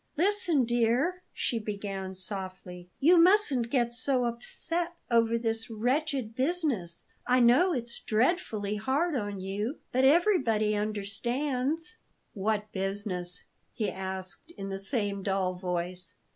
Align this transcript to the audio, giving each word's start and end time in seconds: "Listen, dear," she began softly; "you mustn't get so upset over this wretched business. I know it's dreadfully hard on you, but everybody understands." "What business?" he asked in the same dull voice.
"Listen, 0.17 0.65
dear," 0.65 1.21
she 1.31 1.59
began 1.59 2.15
softly; 2.15 2.89
"you 2.99 3.19
mustn't 3.21 3.69
get 3.69 3.93
so 3.93 4.25
upset 4.25 4.95
over 5.11 5.37
this 5.37 5.69
wretched 5.69 6.33
business. 6.35 7.03
I 7.27 7.39
know 7.39 7.71
it's 7.73 7.99
dreadfully 7.99 8.77
hard 8.77 9.15
on 9.15 9.39
you, 9.39 9.77
but 9.91 10.03
everybody 10.03 10.73
understands." 10.75 11.97
"What 12.33 12.71
business?" 12.71 13.43
he 13.73 13.91
asked 13.91 14.49
in 14.57 14.69
the 14.69 14.79
same 14.79 15.21
dull 15.21 15.53
voice. 15.53 16.15